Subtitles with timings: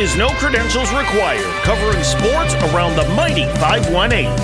[0.00, 4.34] Is No Credentials Required, covering sports around the mighty 518.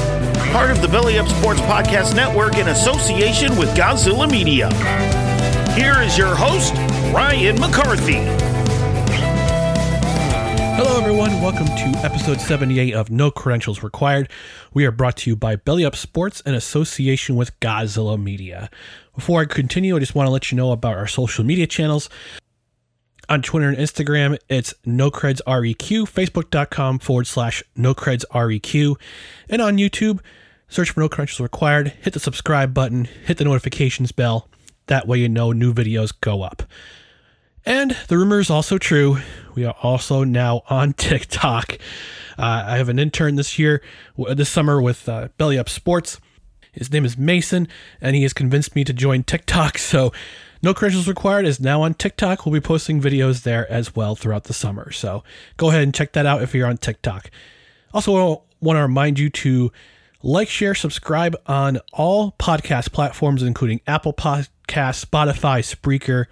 [0.53, 4.69] Part of the Belly Up Sports Podcast Network in association with Godzilla Media.
[5.73, 6.75] Here is your host,
[7.11, 8.19] Ryan McCarthy.
[10.77, 11.41] Hello, everyone.
[11.41, 14.29] Welcome to episode 78 of No Credentials Required.
[14.75, 18.69] We are brought to you by Belly Up Sports in association with Godzilla Media.
[19.15, 22.11] Before I continue, I just want to let you know about our social media channels.
[23.29, 28.95] On Twitter and Instagram, it's NoCredsREQ, Facebook.com forward slash NoCredsREQ.
[29.49, 30.21] And on YouTube,
[30.69, 34.49] search for No Credentials Required, hit the subscribe button, hit the notifications bell.
[34.87, 36.63] That way you know new videos go up.
[37.65, 39.19] And the rumor is also true.
[39.57, 41.79] We are also now on TikTok.
[42.39, 43.83] Uh, I have an intern this year,
[44.17, 46.21] this summer with uh, Belly Up Sports.
[46.71, 47.67] His name is Mason,
[48.01, 49.79] and he has convinced me to join TikTok.
[49.87, 50.13] So,
[50.67, 52.45] no credentials required is now on TikTok.
[52.45, 54.91] We'll be posting videos there as well throughout the summer.
[54.91, 55.23] So,
[55.59, 57.31] go ahead and check that out if you're on TikTok.
[57.95, 59.71] Also, want to remind you to
[60.25, 66.25] like, share, subscribe on all podcast platforms, including Apple Podcasts, Spotify, Spreaker,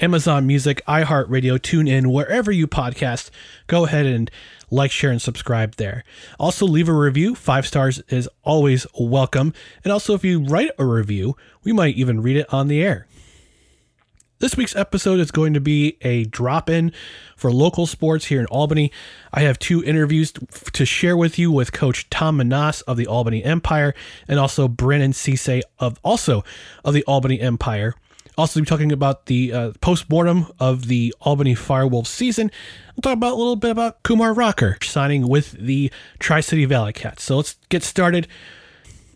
[0.00, 3.28] Amazon Music, iHeartRadio, TuneIn, wherever you podcast.
[3.66, 4.30] Go ahead and
[4.70, 6.04] like, share, and subscribe there.
[6.40, 7.34] Also, leave a review.
[7.34, 9.52] Five stars is always welcome.
[9.84, 13.06] And also, if you write a review, we might even read it on the air.
[14.38, 16.92] This week's episode is going to be a drop in
[17.36, 18.92] for local sports here in Albany.
[19.32, 20.30] I have two interviews
[20.74, 23.94] to share with you with Coach Tom Menas of the Albany Empire
[24.28, 26.44] and also Brandon Cisse of also
[26.84, 27.94] of the Albany Empire.
[28.36, 32.50] Also, be talking about the uh, post-mortem of the Albany Firewolves season.
[32.90, 37.22] I'll talk about a little bit about Kumar Rocker signing with the Tri-City Valley Cats.
[37.22, 38.28] So let's get started.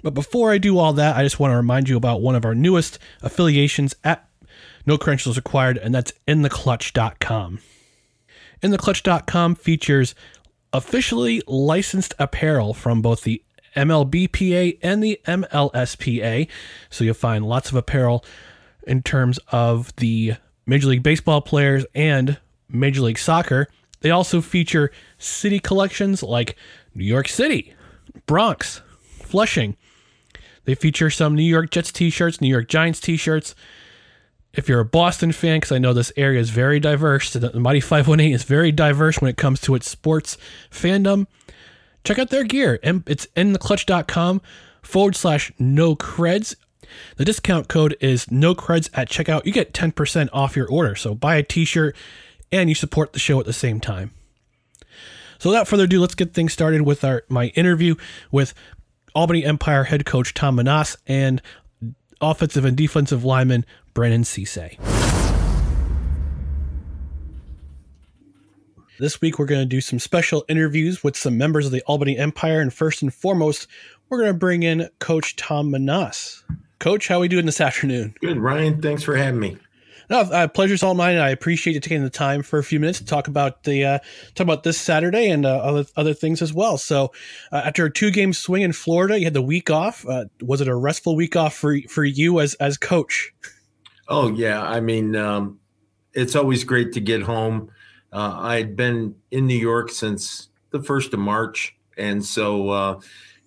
[0.03, 2.47] But before I do all that, I just want to remind you about one of
[2.47, 4.27] our newest affiliations at
[4.87, 7.61] No Credentials Required, and that's InTheClutch.com.
[8.63, 10.15] InTheClutch.com features
[10.73, 13.43] officially licensed apparel from both the
[13.77, 16.49] MLBPA and the MLSPA.
[16.91, 18.25] So you'll find lots of apparel
[18.87, 20.35] in terms of the
[20.67, 22.39] Major League Baseball players and
[22.69, 23.69] Major League Soccer.
[24.01, 26.57] They also feature city collections like
[26.95, 27.75] New York City,
[28.27, 29.77] Bronx, Flushing.
[30.65, 33.55] They feature some New York Jets t shirts, New York Giants t shirts.
[34.53, 37.81] If you're a Boston fan, because I know this area is very diverse, the Mighty
[37.81, 40.37] 518 is very diverse when it comes to its sports
[40.71, 41.27] fandom,
[42.03, 42.81] check out their gear.
[42.83, 44.43] It's in theclutch.com
[44.83, 46.57] forward slash no creds.
[47.17, 49.47] The discount code is no creds at checkout.
[49.47, 50.97] You get 10% off your order.
[50.97, 51.95] So buy a t shirt
[52.51, 54.11] and you support the show at the same time.
[55.39, 57.95] So without further ado, let's get things started with our my interview
[58.31, 58.53] with
[59.15, 61.41] Albany Empire head coach Tom Menas and
[62.21, 63.65] offensive and defensive lineman
[63.95, 64.79] Brandon Cisse.
[68.99, 72.19] This week, we're going to do some special interviews with some members of the Albany
[72.19, 72.61] Empire.
[72.61, 73.67] And first and foremost,
[74.11, 76.45] we're going to bring in Coach Tom Menas.
[76.81, 78.15] Coach, how are we doing this afternoon?
[78.21, 78.83] Good, Ryan.
[78.83, 79.57] Thanks for having me.
[80.11, 81.19] No, uh, pleasure's all mine.
[81.19, 83.99] I appreciate you taking the time for a few minutes to talk about the uh,
[84.35, 86.79] talk about this Saturday and uh, other other things as well.
[86.79, 87.13] So,
[87.53, 90.05] uh, after a two game swing in Florida, you had the week off.
[90.07, 93.33] Uh, was it a restful week off for for you as as coach?
[94.11, 95.59] Oh yeah, I mean, um,
[96.13, 97.71] it's always great to get home.
[98.13, 103.01] Uh, I'd been in New York since the first of March, and so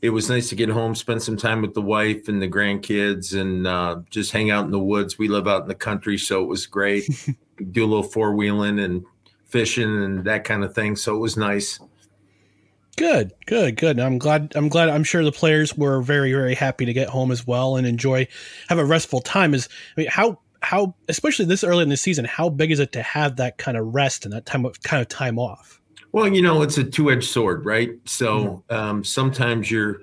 [0.03, 3.39] it was nice to get home, spend some time with the wife and the grandkids,
[3.39, 5.17] and uh, just hang out in the woods.
[5.17, 7.05] We live out in the country, so it was great.
[7.71, 9.05] Do a little four wheeling and
[9.45, 10.97] fishing and that kind of thing.
[10.97, 11.79] So it was nice.
[12.97, 13.97] Good, good, good.
[13.97, 14.51] I'm glad.
[14.55, 14.89] I'm glad.
[14.89, 18.27] I'm sure the players were very, very happy to get home as well and enjoy,
[18.67, 19.53] have a restful time.
[19.53, 22.93] Is I mean, how how especially this early in the season, how big is it
[22.93, 25.81] to have that kind of rest and that time of kind of time off?
[26.13, 27.91] Well, you know, it's a two-edged sword, right?
[28.05, 28.75] So mm-hmm.
[28.75, 30.01] um, sometimes you're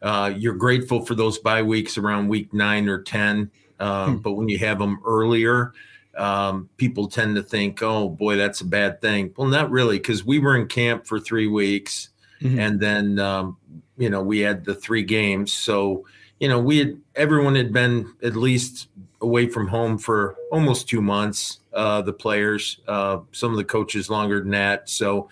[0.00, 4.22] uh, you're grateful for those bye weeks around week nine or ten, um, hmm.
[4.22, 5.72] but when you have them earlier,
[6.18, 10.24] um, people tend to think, "Oh boy, that's a bad thing." Well, not really, because
[10.24, 12.08] we were in camp for three weeks,
[12.40, 12.58] mm-hmm.
[12.58, 13.58] and then um,
[13.96, 15.52] you know we had the three games.
[15.52, 16.04] So
[16.42, 18.88] you know we had everyone had been at least
[19.20, 21.60] away from home for almost two months.
[21.72, 24.90] Uh, the players, uh, some of the coaches longer than that.
[24.90, 25.30] So,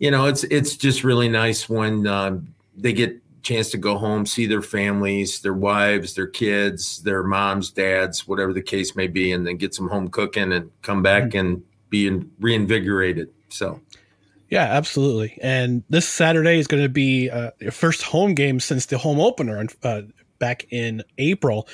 [0.00, 2.38] you know, it's it's just really nice when uh,
[2.76, 7.70] they get chance to go home, see their families, their wives, their kids, their moms,
[7.70, 11.22] dads, whatever the case may be, and then get some home cooking and come back
[11.26, 11.38] mm-hmm.
[11.38, 12.10] and be
[12.40, 13.30] reinvigorated.
[13.50, 13.80] So.
[14.50, 15.38] Yeah, absolutely.
[15.40, 19.20] And this Saturday is going to be uh, your first home game since the home
[19.20, 20.02] opener uh,
[20.40, 21.68] back in April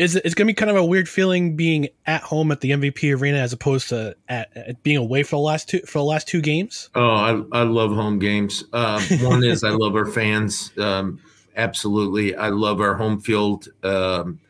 [0.00, 2.70] is it's going to be kind of a weird feeling being at home at the
[2.70, 6.04] MVP arena as opposed to at, at being away for the last two for the
[6.04, 6.88] last two games.
[6.94, 8.64] Oh, I, I love home games.
[8.72, 10.72] Um, one is I love our fans.
[10.78, 11.20] Um,
[11.54, 13.68] absolutely, I love our home field.
[13.82, 14.40] Um,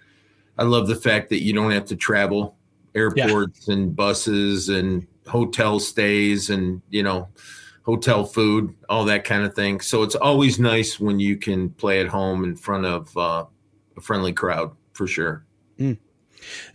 [0.56, 2.54] I love the fact that you don't have to travel
[2.94, 3.74] airports yeah.
[3.74, 7.28] and buses and hotel stays and you know
[7.90, 9.80] hotel food, all that kind of thing.
[9.80, 13.44] So it's always nice when you can play at home in front of uh,
[13.96, 15.44] a friendly crowd for sure.
[15.78, 15.98] Mm.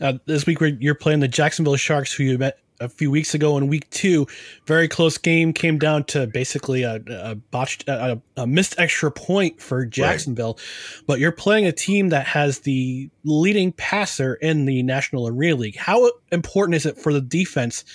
[0.01, 3.57] Uh, this week you're playing the Jacksonville Sharks, who you met a few weeks ago
[3.57, 4.27] in week two.
[4.67, 9.61] Very close game, came down to basically a, a botched, a, a, missed extra point
[9.61, 10.55] for Jacksonville.
[10.57, 11.03] Right.
[11.07, 15.77] But you're playing a team that has the leading passer in the National Arena League.
[15.77, 17.85] How important is it for the defense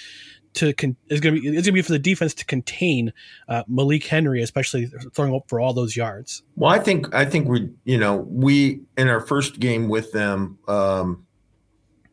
[0.55, 3.12] to con- is going to be it's going to be for the defense to contain
[3.49, 6.43] uh, Malik Henry, especially throwing up for all those yards.
[6.56, 10.58] Well, I think I think we you know we in our first game with them,
[10.69, 11.26] um,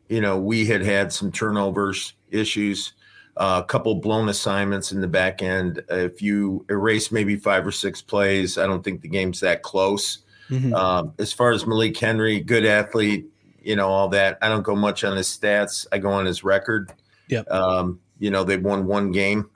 [0.08, 2.94] you know, we had had some turnovers issues.
[3.36, 5.80] Uh, a couple blown assignments in the back end.
[5.88, 10.18] If you erase maybe five or six plays, I don't think the game's that close.
[10.50, 10.74] Mm-hmm.
[10.74, 13.26] Um, as far as Malik Henry, good athlete,
[13.62, 14.38] you know, all that.
[14.42, 15.86] I don't go much on his stats.
[15.92, 16.92] I go on his record.
[17.28, 17.42] Yeah.
[17.48, 19.50] Um, you know, they've won one game,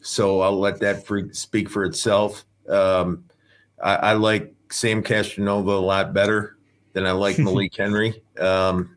[0.00, 2.44] so I'll let that free, speak for itself.
[2.68, 3.24] Um,
[3.82, 6.56] I, I, like Sam Castronova a lot better
[6.92, 8.22] than I like Malik Henry.
[8.38, 8.96] Um,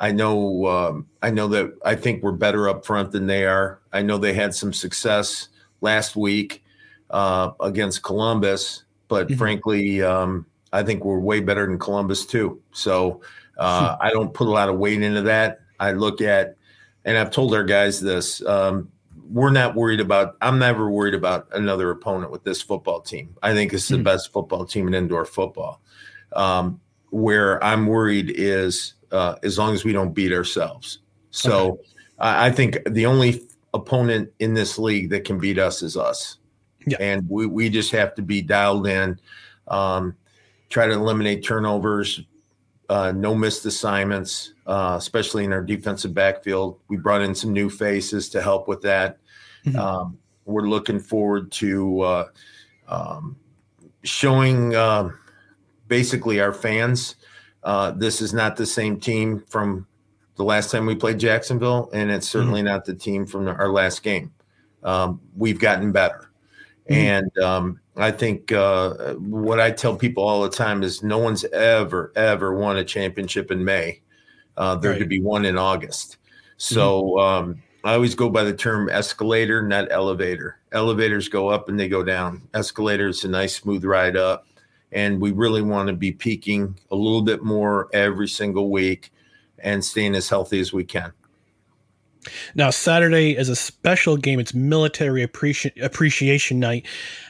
[0.00, 3.80] I know, um, I know that I think we're better up front than they are.
[3.92, 5.48] I know they had some success
[5.80, 6.64] last week
[7.10, 9.36] uh, against Columbus, but mm-hmm.
[9.36, 12.60] frankly, um, I think we're way better than Columbus too.
[12.72, 13.20] So
[13.58, 15.60] uh, I don't put a lot of weight into that.
[15.78, 16.56] I look at
[17.04, 18.44] and I've told our guys this.
[18.46, 18.90] Um,
[19.30, 20.36] we're not worried about.
[20.40, 23.36] I'm never worried about another opponent with this football team.
[23.42, 24.04] I think it's the mm.
[24.04, 25.80] best football team in indoor football.
[26.32, 26.80] Um,
[27.10, 30.98] where I'm worried is uh, as long as we don't beat ourselves.
[31.30, 31.82] So okay.
[32.18, 36.38] I, I, think the only opponent in this league that can beat us is us.
[36.86, 36.96] Yeah.
[36.98, 39.20] And we, we just have to be dialed in,
[39.68, 40.16] um,
[40.70, 42.20] try to eliminate turnovers,
[42.88, 46.78] uh, no missed assignments, uh, especially in our defensive backfield.
[46.88, 49.18] We brought in some new faces to help with that.
[49.66, 49.78] Mm-hmm.
[49.78, 52.28] Um, we're looking forward to uh,
[52.88, 53.36] um,
[54.02, 55.10] showing uh,
[55.88, 57.16] basically our fans
[57.64, 59.86] uh, this is not the same team from
[60.36, 62.68] the last time we played Jacksonville, and it's certainly mm-hmm.
[62.68, 64.32] not the team from our last game.
[64.82, 66.30] Um, we've gotten better.
[66.88, 66.94] Mm-hmm.
[66.94, 71.44] And um, I think uh, what I tell people all the time is no one's
[71.44, 74.00] ever, ever won a championship in May.
[74.56, 74.98] Uh, there right.
[74.98, 76.18] could be one in August.
[76.58, 77.50] So mm-hmm.
[77.50, 80.58] um, I always go by the term escalator, not elevator.
[80.72, 82.42] Elevators go up and they go down.
[82.54, 84.46] Escalator is a nice, smooth ride up.
[84.92, 89.10] and we really want to be peaking a little bit more every single week
[89.58, 91.12] and staying as healthy as we can.
[92.54, 94.40] Now, Saturday is a special game.
[94.40, 96.86] It's Military Appreci- Appreciation Night.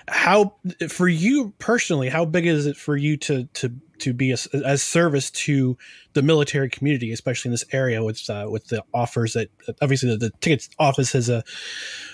[0.08, 0.54] How,
[0.88, 4.82] for you personally, how big is it for you to to to be a, as
[4.82, 5.76] service to
[6.12, 9.48] the military community, especially in this area with uh, with the offers that
[9.80, 11.42] obviously the, the, tickets office has a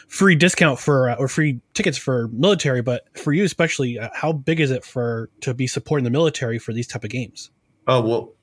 [0.08, 4.32] free discount for uh, or free tickets for military, but for you especially, uh, how
[4.32, 7.50] big is it for to be supporting the military for these type of games?
[7.86, 8.34] Oh well,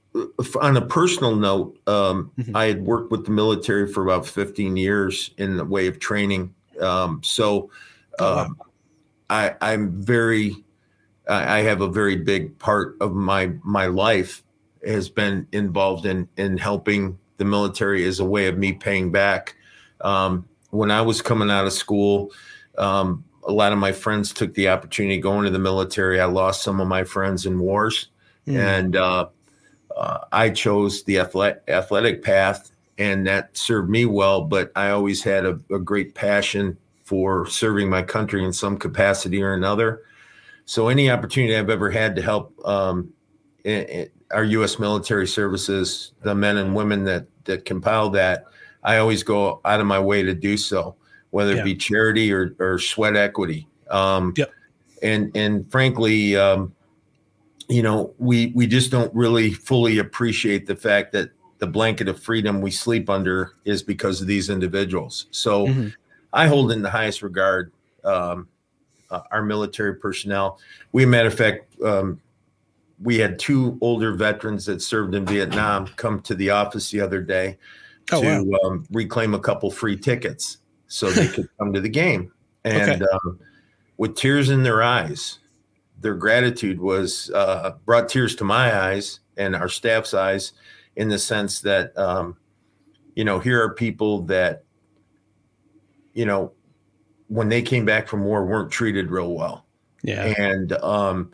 [0.61, 2.55] on a personal note, um, mm-hmm.
[2.55, 6.53] I had worked with the military for about 15 years in the way of training.
[6.81, 7.69] Um, so
[8.19, 8.45] oh, wow.
[8.45, 8.61] Um,
[9.29, 10.55] I, I'm very,
[11.27, 14.43] I have a very big part of my my life
[14.85, 19.55] has been involved in in helping the military as a way of me paying back.
[20.01, 22.31] Um, when I was coming out of school,
[22.77, 26.19] um, a lot of my friends took the opportunity going to the military.
[26.19, 28.07] I lost some of my friends in wars,
[28.47, 28.57] mm.
[28.57, 29.27] and uh,
[29.97, 34.41] uh, I chose the athletic, athletic path, and that served me well.
[34.41, 39.41] But I always had a, a great passion for serving my country in some capacity
[39.41, 40.03] or another.
[40.65, 43.13] So any opportunity I've ever had to help um,
[43.63, 44.79] it, it, our U.S.
[44.79, 48.45] military services, the men and women that that compile that,
[48.83, 50.95] I always go out of my way to do so,
[51.31, 51.61] whether yeah.
[51.61, 53.67] it be charity or, or sweat equity.
[53.89, 54.51] Um, yep.
[55.01, 56.73] And and frankly, um,
[57.69, 62.21] you know, we we just don't really fully appreciate the fact that the blanket of
[62.21, 65.27] freedom we sleep under is because of these individuals.
[65.31, 65.87] So mm-hmm.
[66.33, 67.71] I hold in the highest regard
[68.03, 68.47] um,
[69.09, 70.59] uh, our military personnel.
[70.91, 72.21] We, matter of fact, um,
[73.01, 77.21] we had two older veterans that served in Vietnam come to the office the other
[77.21, 77.57] day
[78.11, 78.57] oh, to wow.
[78.65, 80.57] um, reclaim a couple free tickets
[80.87, 82.31] so they could come to the game.
[82.63, 83.11] And okay.
[83.13, 83.39] um,
[83.97, 85.39] with tears in their eyes,
[85.99, 90.53] their gratitude was uh, brought tears to my eyes and our staff's eyes
[90.95, 92.37] in the sense that um,
[93.15, 94.63] you know here are people that
[96.13, 96.51] you know
[97.27, 99.65] when they came back from war weren't treated real well.
[100.03, 100.33] Yeah.
[100.37, 101.31] And um,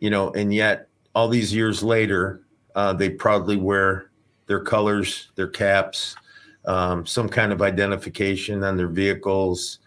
[0.00, 2.42] you know and yet all these years later
[2.74, 4.10] uh, they proudly wear
[4.46, 6.16] their colors their caps
[6.64, 9.80] um, some kind of identification on their vehicles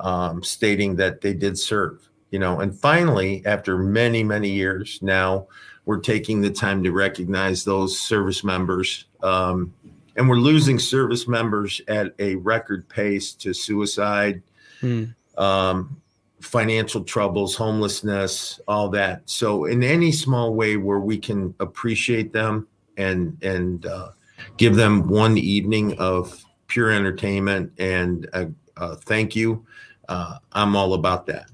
[0.00, 5.46] um, stating that they did serve you know and finally after many many years now
[5.84, 9.72] we're taking the time to recognize those service members um,
[10.16, 14.42] and we're losing service members at a record pace to suicide
[14.80, 15.04] hmm.
[15.38, 15.96] um,
[16.40, 22.66] financial troubles homelessness all that so in any small way where we can appreciate them
[22.96, 24.08] and and uh,
[24.56, 29.64] give them one evening of pure entertainment and a, a thank you
[30.08, 31.46] uh, i'm all about that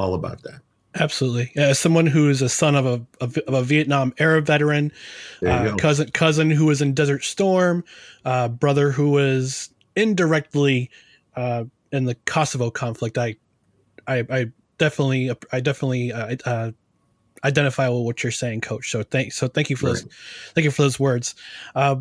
[0.00, 0.60] all about that.
[0.98, 1.52] Absolutely.
[1.54, 4.90] As someone who is a son of a, of a Vietnam era veteran,
[5.46, 7.84] uh, cousin cousin who was in Desert Storm,
[8.24, 10.90] uh, brother who was indirectly
[11.36, 13.36] uh, in the Kosovo conflict, I,
[14.08, 14.46] I, I
[14.78, 16.72] definitely, I definitely uh, uh,
[17.44, 18.90] identify with what you're saying, Coach.
[18.90, 19.94] So thank, so thank you for right.
[19.94, 20.08] those,
[20.54, 21.36] thank you for those words.
[21.76, 21.96] Uh,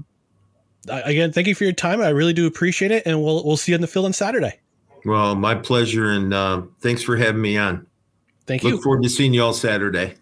[0.87, 2.01] again, thank you for your time.
[2.01, 4.59] I really do appreciate it, and we'll we'll see you in the field on Saturday.
[5.05, 7.85] Well, my pleasure, and uh, thanks for having me on.
[8.49, 8.75] Thank Look you.
[8.77, 10.15] Look forward to seeing you all Saturday.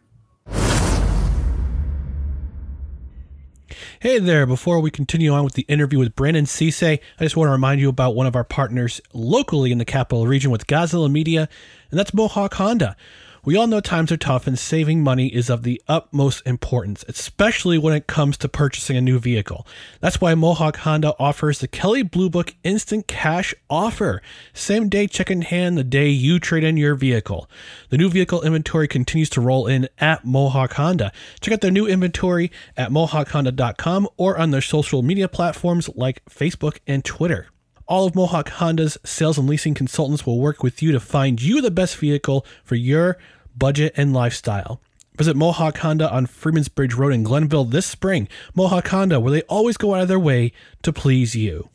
[4.02, 7.48] Hey there, before we continue on with the interview with Brandon Cisse, I just want
[7.48, 11.10] to remind you about one of our partners locally in the capital region with Godzilla
[11.10, 11.48] Media,
[11.90, 12.98] and that's Mohawk Honda.
[13.44, 17.78] We all know times are tough and saving money is of the utmost importance, especially
[17.78, 19.66] when it comes to purchasing a new vehicle.
[20.02, 24.22] That's why Mohawk Honda offers the Kelley Blue Book Instant Cash Offer.
[24.54, 27.50] Same day check in hand the day you trade in your vehicle.
[27.90, 31.12] The new vehicle inventory continues to roll in at Mohawk Honda.
[31.40, 36.80] Check out their new inventory at mohawkhonda.com or on their social media platforms like Facebook
[36.88, 37.48] and Twitter.
[37.88, 41.62] All of Mohawk Honda's sales and leasing consultants will work with you to find you
[41.62, 43.18] the best vehicle for your
[43.58, 44.80] budget, and lifestyle.
[45.18, 48.28] Visit Mohawk Honda on Freeman's Bridge Road in Glenville this spring.
[48.54, 50.52] Mohawk Honda, where they always go out of their way
[50.84, 51.70] to please you.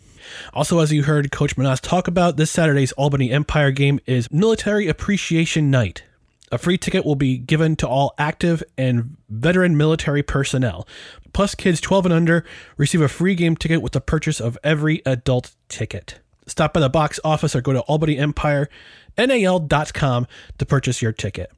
[0.54, 4.86] Also, as you heard Coach Menas talk about, this Saturday's Albany Empire game is Military
[4.86, 6.04] Appreciation Night.
[6.52, 10.86] A free ticket will be given to all active and veteran military personnel.
[11.32, 12.44] Plus, kids 12 and under
[12.76, 16.20] receive a free game ticket with the purchase of every adult ticket.
[16.46, 20.26] Stop by the box office or go to albanyempire.nal.com
[20.58, 21.52] to purchase your ticket.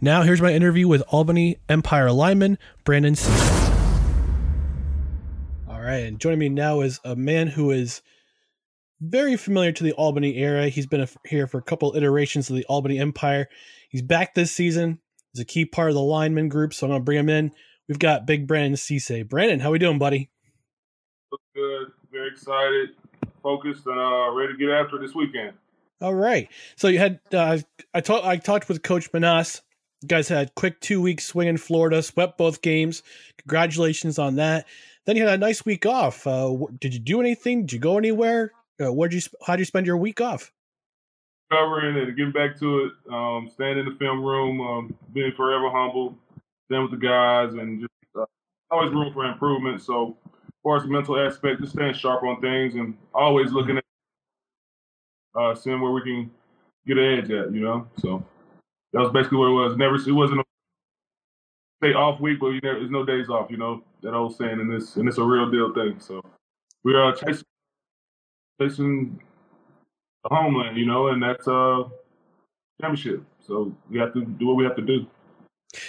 [0.00, 3.28] Now, here's my interview with Albany Empire lineman Brandon C.
[5.68, 8.00] All right, and joining me now is a man who is
[9.00, 10.68] very familiar to the Albany era.
[10.68, 13.48] He's been here for a couple iterations of the Albany Empire.
[13.88, 15.00] He's back this season.
[15.32, 16.74] He's a key part of the lineman group.
[16.74, 17.52] So I'm going to bring him in.
[17.88, 19.26] We've got Big Brandon Cisse.
[19.26, 20.28] Brandon, how we doing, buddy?
[21.32, 21.88] Look good.
[22.12, 22.90] Very excited,
[23.42, 25.54] focused, and uh, ready to get after this weekend.
[26.00, 26.48] All right.
[26.76, 27.58] So you had uh,
[27.94, 29.62] I talked I talked with Coach Menas.
[30.02, 33.02] You guys had quick two week swing in Florida, swept both games.
[33.38, 34.66] Congratulations on that.
[35.06, 36.26] Then you had a nice week off.
[36.26, 37.62] Uh, did you do anything?
[37.62, 38.52] Did you go anywhere?
[38.80, 39.20] Uh, where you?
[39.44, 40.52] How did you spend your week off?
[41.50, 42.92] Covering and getting back to it.
[43.12, 46.14] Um, staying in the film room, um, being forever humble,
[46.68, 48.24] staying with the guys, and just uh,
[48.70, 49.82] always room for improvement.
[49.82, 53.78] So, as far as the mental aspect, just staying sharp on things and always looking
[53.78, 53.84] at
[55.34, 56.30] uh, seeing where we can
[56.86, 57.52] get an edge at.
[57.52, 58.24] You know, so
[58.92, 59.76] that was basically what it was.
[59.76, 63.50] Never, it wasn't a day off week, but you know, there's no days off.
[63.50, 65.98] You know that old saying, and this and it's a real deal thing.
[66.00, 66.22] So
[66.84, 67.44] we are chasing,
[68.60, 69.20] chasing
[70.24, 71.84] the homeland, you know, and that's uh
[72.80, 73.24] championship.
[73.46, 75.06] So we have to do what we have to do.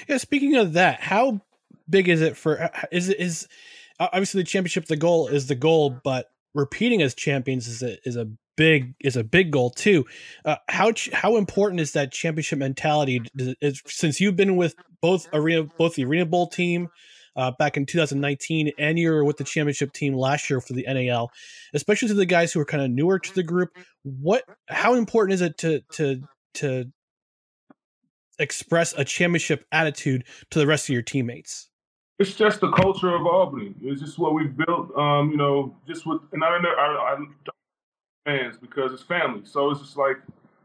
[0.07, 0.17] Yeah.
[0.17, 1.41] Speaking of that, how
[1.89, 2.69] big is it for?
[2.91, 3.47] Is it is
[3.99, 4.85] obviously the championship?
[4.85, 9.15] The goal is the goal, but repeating as champions is a is a big is
[9.15, 10.05] a big goal too.
[10.45, 13.21] Uh, how how important is that championship mentality?
[13.35, 16.89] Is, since you've been with both arena both the Arena Bowl team
[17.35, 21.31] uh, back in 2019 and you're with the championship team last year for the NAL,
[21.73, 23.69] especially to the guys who are kind of newer to the group.
[24.03, 26.21] What how important is it to to
[26.55, 26.91] to
[28.39, 31.69] express a championship attitude to the rest of your teammates?
[32.17, 33.73] It's just the culture of Albany.
[33.81, 34.95] It's just what we've built.
[34.97, 36.69] Um, you know, just with and I don't know.
[36.69, 37.17] I, I
[38.25, 39.41] fans because it's family.
[39.45, 40.17] So it's just like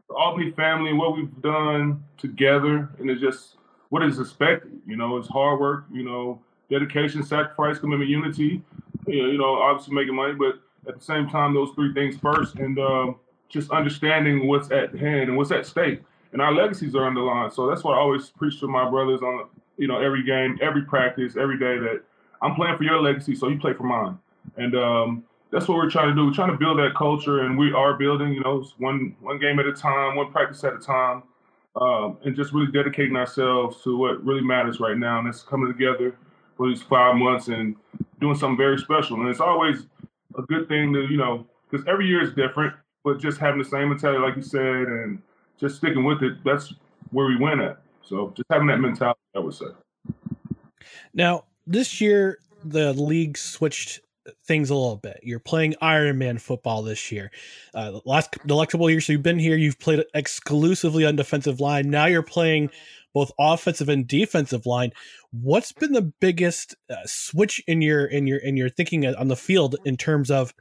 [0.09, 3.55] the Albany family and what we've done together, and it's just
[3.89, 4.79] what is expected.
[4.85, 5.85] You know, it's hard work.
[5.91, 8.61] You know, dedication, sacrifice, commitment, unity.
[9.07, 12.17] You know, you know obviously making money, but at the same time, those three things
[12.17, 13.15] first, and um,
[13.49, 16.01] just understanding what's at hand and what's at stake.
[16.35, 17.49] And our legacies are on the line.
[17.49, 20.81] So that's what I always preach to my brothers on, you know, every game, every
[20.81, 22.01] practice, every day that
[22.41, 24.19] I'm playing for your legacy, so you play for mine.
[24.57, 26.25] And um, that's what we're trying to do.
[26.25, 28.33] We're trying to build that culture, and we are building.
[28.33, 31.23] You know, one one game at a time, one practice at a time,
[31.77, 35.19] um, and just really dedicating ourselves to what really matters right now.
[35.19, 36.17] And it's coming together
[36.57, 37.77] for these five months and
[38.19, 39.21] doing something very special.
[39.21, 39.87] And it's always
[40.37, 42.73] a good thing to you know because every year is different,
[43.05, 45.21] but just having the same mentality, like you said, and
[45.59, 46.43] just sticking with it.
[46.43, 46.73] That's
[47.11, 47.81] where we went at.
[48.01, 49.65] So just having that mentality, I would say.
[51.13, 54.01] Now this year, the league switched
[54.47, 55.19] things a little bit.
[55.23, 57.31] You're playing Ironman football this year.
[57.73, 61.89] Uh, the last delectable years you've been here, you've played exclusively on defensive line.
[61.89, 62.69] Now you're playing
[63.13, 64.91] both offensive and defensive line.
[65.31, 69.35] What's been the biggest uh, switch in your in your in your thinking on the
[69.35, 70.53] field in terms of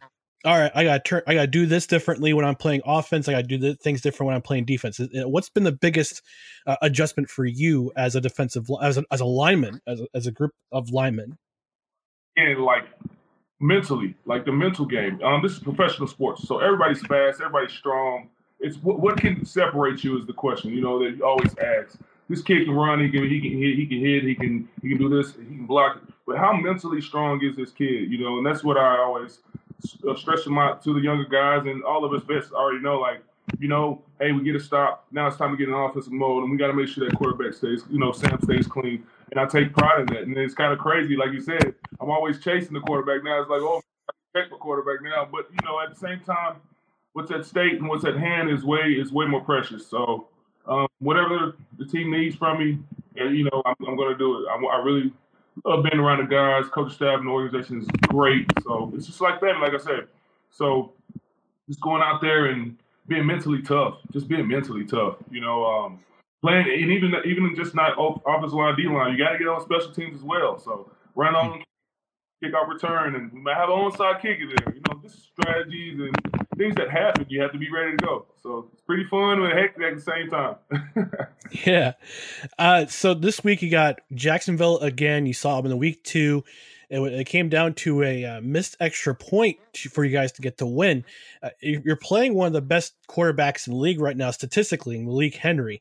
[0.44, 2.83] all right, I got to turn, I got to do this differently when I'm playing
[2.85, 3.28] offense.
[3.28, 5.00] I got to do things different when I'm playing defense.
[5.12, 6.22] What's been the biggest
[6.66, 10.26] uh, adjustment for you as a defensive, as a, as a lineman, as a, as
[10.26, 11.38] a group of linemen?
[12.37, 12.85] And like
[13.61, 15.22] mentally, like the mental game.
[15.22, 18.28] Um, this is professional sports, so everybody's fast, everybody's strong.
[18.61, 20.70] It's what, what can separate you is the question.
[20.70, 21.98] You know that you always ask.
[22.28, 24.88] This kid can run, he can he can hit, he can hit, he can he
[24.90, 26.00] can do this, he can block.
[26.26, 28.11] But how mentally strong is this kid?
[28.11, 29.40] You know, and that's what I always
[30.09, 33.01] uh, stress them out to the younger guys, and all of us vets already know.
[33.01, 33.23] Like,
[33.59, 35.07] you know, hey, we get a stop.
[35.11, 37.16] Now it's time to get in offensive mode, and we got to make sure that
[37.16, 40.23] quarterback stays, you know, Sam stays clean and I take pride in that.
[40.23, 43.40] And it's kind of crazy, like you said, I'm always chasing the quarterback now.
[43.40, 46.57] It's like, oh, I check my quarterback now, but you know, at the same time,
[47.12, 49.87] what's at stake and what's at hand is way is way more precious.
[49.87, 50.29] So
[50.66, 52.79] um, whatever the team needs from me,
[53.16, 54.49] and you know, I'm, I'm going to do it.
[54.49, 55.12] I, I really
[55.64, 58.47] love being around the guys, coach staff, and the organization is great.
[58.62, 60.09] So it's just like that, like I said.
[60.51, 60.93] So
[61.69, 65.17] just going out there and being mentally tough, just being mentally tough.
[65.31, 66.01] You know, um,
[66.43, 69.61] playing, and even even just not offensive line, D line, you got to get on
[69.62, 70.59] special teams as well.
[70.59, 71.62] So run on
[72.43, 74.75] kick off return, and we might have an onside kicker there.
[74.75, 77.27] You know, just strategies and things that happen.
[77.29, 78.27] You have to be ready to go.
[78.43, 80.57] So it's pretty fun and hectic at the same time.
[81.67, 81.93] yeah.
[82.59, 85.27] Uh, so this week you got Jacksonville again.
[85.27, 86.45] You saw them in the week two.
[86.90, 89.59] It, it came down to a uh, missed extra point
[89.90, 91.05] for you guys to get to win.
[91.43, 95.35] Uh, you're playing one of the best quarterbacks in the league right now, statistically, Malik
[95.35, 95.81] Henry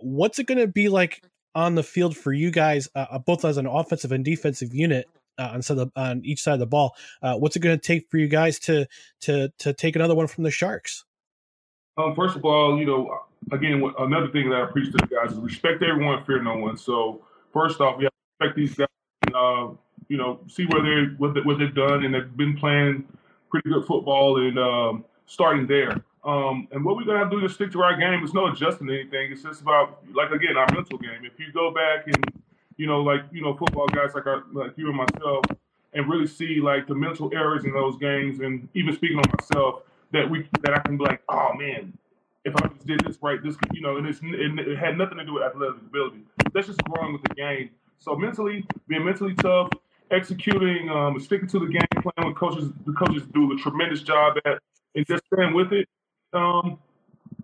[0.00, 1.22] what's it going to be like
[1.54, 5.08] on the field for you guys, uh, uh, both as an offensive and defensive unit
[5.38, 6.94] uh, on, the, on each side of the ball?
[7.22, 8.86] Uh, what's it going to take for you guys to
[9.20, 11.04] to to take another one from the Sharks?
[11.96, 13.18] Um, first of all, you know,
[13.50, 16.76] again, another thing that I preach to the guys is respect everyone, fear no one.
[16.76, 18.86] So first off, we have to respect these guys.
[19.26, 19.74] And, uh,
[20.08, 23.04] you know, see where they what, they, what they've done, and they've been playing
[23.50, 26.02] pretty good football and um, starting there.
[26.24, 28.22] Um, and what we're gonna have to do is stick to our game.
[28.22, 29.32] It's no adjusting anything.
[29.32, 31.24] It's just about like again our mental game.
[31.24, 32.37] If you go back and
[32.78, 35.44] you know like you know football guys like our, like you and myself
[35.92, 39.82] and really see like the mental errors in those games and even speaking on myself
[40.12, 41.92] that we that I can be like oh man
[42.46, 45.18] if I just did this right this you know and it's and it had nothing
[45.18, 46.22] to do with athletic ability.
[46.54, 47.70] That's just growing with the game.
[47.98, 49.70] So mentally being mentally tough,
[50.10, 54.36] executing, um, sticking to the game plan when coaches the coaches do a tremendous job
[54.46, 54.58] at
[54.94, 55.88] and just staying with it
[56.32, 56.78] um,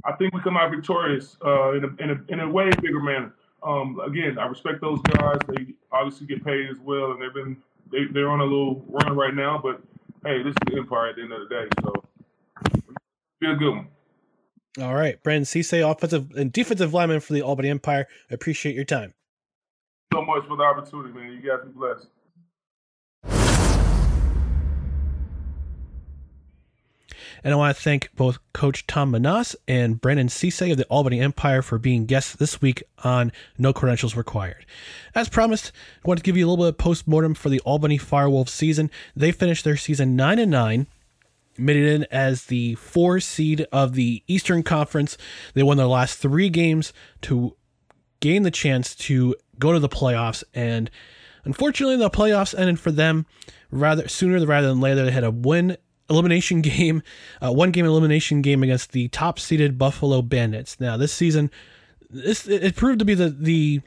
[0.04, 3.00] I think we come out victorious uh, in, a, in, a, in a way bigger
[3.00, 3.34] manner.
[3.64, 5.38] Um, again, I respect those guys.
[5.48, 7.56] They obviously get paid as well, and they've been
[7.90, 9.58] they, they're on a little run right now.
[9.62, 9.82] But
[10.24, 12.04] hey, this is the Empire at the end of the day, so
[13.40, 13.88] be a good one.
[14.80, 18.06] All right, Brandon Cisse, offensive and defensive lineman for the Albany Empire.
[18.30, 19.14] I appreciate your time.
[20.12, 21.32] So much for the opportunity, man.
[21.32, 22.06] You guys be blessed.
[27.44, 31.20] And I want to thank both Coach Tom Menas and Brandon Cisse of the Albany
[31.20, 34.64] Empire for being guests this week on No Credentials Required.
[35.14, 35.70] As promised,
[36.02, 38.90] I want to give you a little bit of post-mortem for the Albany Firewolves season.
[39.14, 40.86] They finished their season 9 and 9
[41.56, 45.16] made it in as the four seed of the Eastern Conference.
[45.52, 47.56] They won their last three games to
[48.20, 50.42] gain the chance to go to the playoffs.
[50.52, 50.90] And
[51.44, 53.26] unfortunately, the playoffs ended for them
[53.70, 55.04] rather sooner rather than later.
[55.04, 55.76] They had a win
[56.08, 57.02] elimination game,
[57.42, 60.78] uh, one game elimination game against the top seeded Buffalo Bandits.
[60.80, 61.50] Now this season,
[62.10, 63.80] this it proved to be the the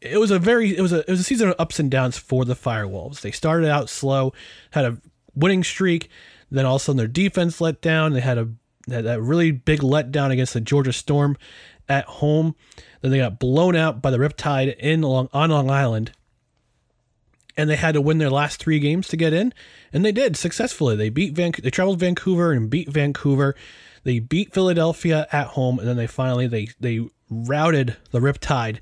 [0.00, 2.18] it was a very it was a it was a season of ups and downs
[2.18, 3.20] for the Firewolves.
[3.20, 4.32] They started out slow,
[4.72, 4.98] had a
[5.34, 6.08] winning streak,
[6.50, 8.12] then all of a sudden their defense let down.
[8.12, 8.48] They had a
[8.88, 11.36] had that really big letdown against the Georgia Storm
[11.88, 12.54] at home.
[13.02, 16.12] Then they got blown out by the Riptide in Long, on Long Island
[17.60, 19.52] and they had to win their last three games to get in,
[19.92, 20.96] and they did successfully.
[20.96, 23.54] They beat Van, they traveled Vancouver and beat Vancouver.
[24.02, 28.78] They beat Philadelphia at home, and then they finally they they routed the Riptide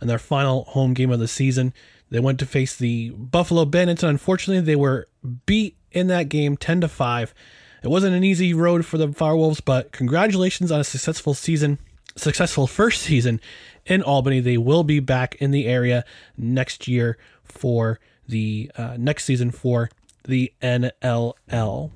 [0.00, 1.74] in their final home game of the season.
[2.08, 5.06] They went to face the Buffalo Bandits, and unfortunately, they were
[5.44, 7.34] beat in that game ten to five.
[7.82, 11.78] It wasn't an easy road for the Firewolves, but congratulations on a successful season,
[12.16, 13.38] successful first season
[13.84, 14.40] in Albany.
[14.40, 16.06] They will be back in the area
[16.38, 17.18] next year
[17.50, 19.90] for the uh, next season for
[20.24, 21.90] the NLL.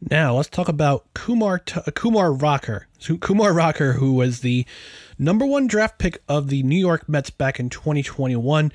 [0.00, 2.86] Now let's talk about Kumar Kumar Rocker.
[3.20, 4.64] Kumar Rocker, who was the
[5.18, 8.72] number one draft pick of the New York Mets back in 2021,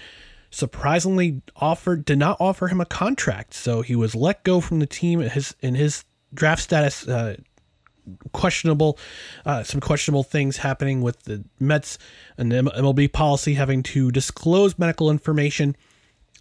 [0.52, 4.86] surprisingly offered did not offer him a contract, so he was let go from the
[4.86, 5.22] team.
[5.22, 7.38] His in his draft status uh,
[8.32, 8.98] questionable,
[9.46, 11.98] uh, some questionable things happening with the Mets
[12.38, 15.76] and the MLB policy having to disclose medical information.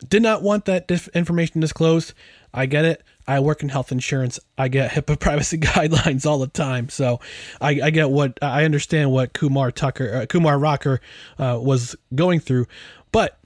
[0.08, 2.12] Did not want that dif- information disclosed.
[2.52, 3.02] I get it.
[3.26, 4.40] I work in health insurance.
[4.58, 7.20] I get HIPAA privacy guidelines all the time, so
[7.60, 11.00] I, I get what I understand what Kumar Tucker, uh, Kumar Rocker,
[11.38, 12.66] uh, was going through.
[13.12, 13.38] But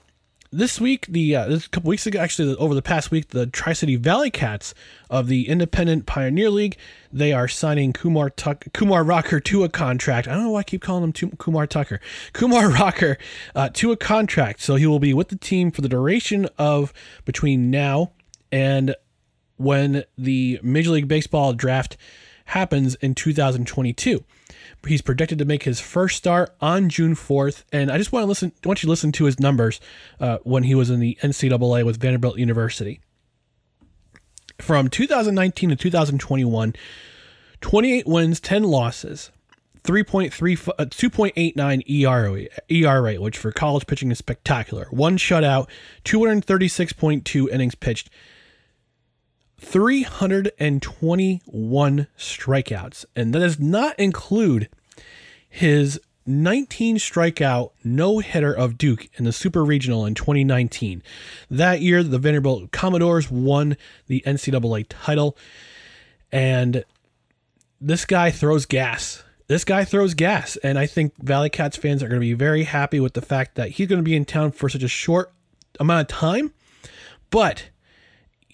[0.53, 3.73] this week, the uh, this couple weeks ago, actually over the past week, the Tri
[3.73, 4.75] City Valley Cats
[5.11, 6.77] of the Independent Pioneer League,
[7.13, 10.29] they are signing Kumar Tuck, Kumar Rocker to a contract.
[10.29, 12.01] I don't know why I keep calling him Kumar Tucker,
[12.33, 13.19] Kumar Rocker
[13.55, 14.61] uh, to a contract.
[14.61, 16.93] So he will be with the team for the duration of
[17.25, 18.13] between now
[18.53, 18.95] and
[19.57, 21.97] when the Major League Baseball draft
[22.47, 24.25] happens in 2022.
[24.87, 28.27] He's projected to make his first start on June 4th, and I just want to
[28.27, 28.53] listen.
[28.65, 29.81] I want you to listen to his numbers
[30.21, 33.01] uh, when he was in the NCAA with Vanderbilt University.
[34.59, 36.75] From 2019 to 2021,
[37.61, 39.31] 28 wins, 10 losses,
[39.83, 44.87] 3.3 uh, 2.89 ERA, ERA, which for college pitching is spectacular.
[44.91, 45.69] One shutout,
[46.05, 48.09] 236.2 innings pitched,
[49.59, 53.05] 321 strikeouts.
[53.15, 54.69] And that does not include
[55.49, 61.03] his 19 strikeout no hitter of Duke in the Super Regional in 2019.
[61.51, 63.77] That year, the Vanderbilt Commodores won
[64.09, 65.37] the NCAA title.
[66.33, 66.85] And
[67.81, 69.23] this guy throws gas.
[69.47, 70.57] This guy throws gas.
[70.57, 73.55] And I think Valley Cats fans are going to be very happy with the fact
[73.55, 75.33] that he's going to be in town for such a short
[75.79, 76.53] amount of time.
[77.31, 77.71] But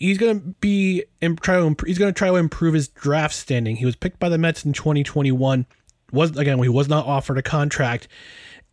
[0.03, 1.05] he's going to be
[1.41, 3.77] try to he's going to try to improve his draft standing.
[3.77, 5.65] He was picked by the Mets in 2021.
[6.11, 8.09] Was again he was not offered a contract,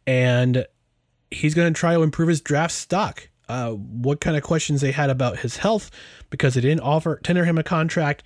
[0.07, 0.65] and
[1.29, 3.29] he's going to try to improve his draft stock.
[3.47, 5.89] Uh, what kind of questions they had about his health
[6.29, 8.21] because they didn't offer tender him a contract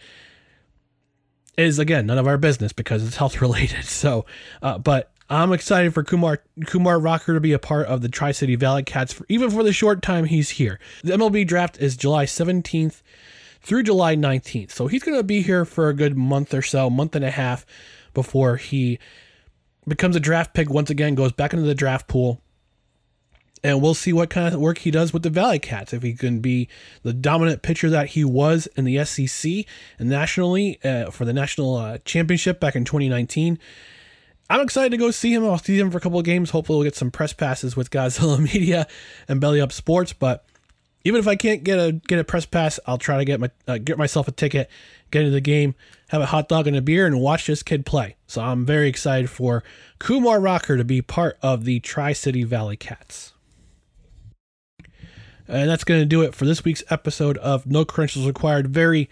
[1.58, 3.86] is again none of our business because it's health related.
[3.86, 4.26] So,
[4.62, 8.32] uh, but I'm excited for Kumar Kumar Rocker to be a part of the Tri
[8.32, 10.80] City Valley Cats for even for the short time he's here.
[11.04, 13.02] The MLB draft is July 17th
[13.60, 14.72] through July 19th.
[14.72, 17.32] So he's going to be here for a good month or so, month and a
[17.32, 17.66] half
[18.14, 19.00] before he
[19.88, 22.40] becomes a draft pick once again, goes back into the draft pool.
[23.64, 25.94] And we'll see what kind of work he does with the Valley Cats.
[25.94, 26.68] If he can be
[27.02, 29.66] the dominant pitcher that he was in the SEC
[29.98, 33.58] and nationally uh, for the national uh, championship back in 2019.
[34.50, 35.46] I'm excited to go see him.
[35.46, 36.50] I'll see him for a couple of games.
[36.52, 38.88] Hopefully, we'll get some press passes with Godzilla Media
[39.28, 40.14] and Belly Up Sports.
[40.14, 40.46] But
[41.04, 43.50] even if I can't get a get a press pass, I'll try to get my
[43.68, 44.70] uh, get myself a ticket,
[45.12, 45.76] get into the game,
[46.10, 48.16] have a hot dog and a beer, and watch this kid play.
[48.28, 49.64] So I'm very excited for
[50.00, 53.34] Kumar Rocker to be part of the Tri City Valley Cats.
[55.48, 58.68] And that's going to do it for this week's episode of No Credentials Required.
[58.70, 59.10] Very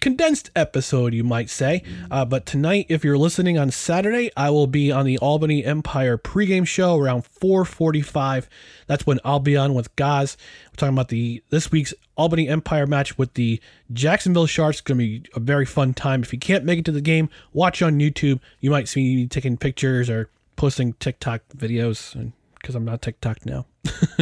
[0.00, 1.82] condensed episode, you might say.
[2.10, 6.16] Uh, but tonight, if you're listening on Saturday, I will be on the Albany Empire
[6.16, 8.48] pregame show around 4:45.
[8.86, 10.36] That's when I'll be on with Gaz.
[10.70, 13.60] We're talking about the this week's Albany Empire match with the
[13.92, 14.78] Jacksonville Sharks.
[14.78, 16.22] It's going to be a very fun time.
[16.22, 18.40] If you can't make it to the game, watch on YouTube.
[18.60, 23.66] You might see me taking pictures or posting TikTok videos because I'm not TikTok now.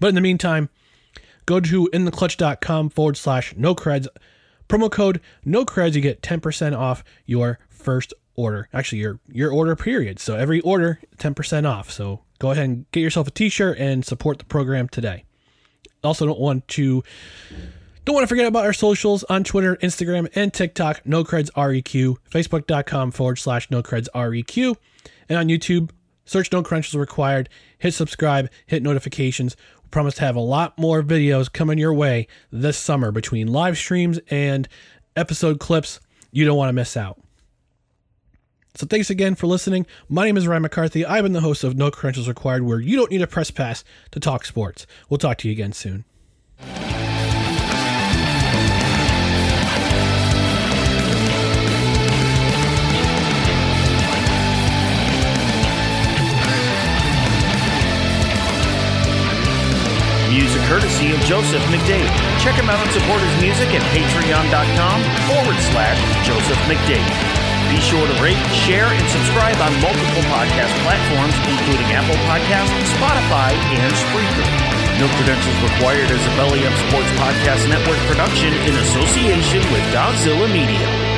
[0.00, 0.70] but in the meantime,
[1.46, 4.06] go to intheclutch.com forward slash no creds.
[4.68, 8.68] Promo code no creds, you get 10% off your first order.
[8.72, 10.18] Actually, your your order period.
[10.18, 11.90] So every order, 10% off.
[11.90, 15.24] So go ahead and get yourself a t-shirt and support the program today.
[16.04, 17.02] Also don't want to
[18.04, 22.16] don't want to forget about our socials on Twitter, Instagram, and TikTok, no creds REQ,
[22.30, 24.76] Facebook.com forward slash no creds REQ,
[25.28, 25.90] and on YouTube,
[26.24, 29.56] search no credentials required, hit subscribe, hit notifications.
[29.90, 34.20] Promise to have a lot more videos coming your way this summer between live streams
[34.28, 34.68] and
[35.16, 36.00] episode clips.
[36.30, 37.20] You don't want to miss out.
[38.74, 39.86] So thanks again for listening.
[40.08, 41.04] My name is Ryan McCarthy.
[41.04, 43.82] I've been the host of No Credentials Required, where you don't need a press pass
[44.12, 44.86] to talk sports.
[45.08, 46.04] We'll talk to you again soon.
[60.98, 62.10] Of Joseph McDade.
[62.42, 64.98] Check him out and support his music at patreon.com
[65.30, 65.94] forward slash
[66.26, 67.06] Joseph McDade.
[67.70, 73.54] Be sure to rate, share, and subscribe on multiple podcast platforms, including Apple Podcasts, Spotify,
[73.78, 74.46] and Spreaker.
[74.98, 80.50] No credentials required as a Belly Up Sports Podcast Network production in association with Godzilla
[80.50, 81.17] Media.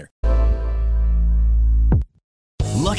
[0.00, 0.39] winner.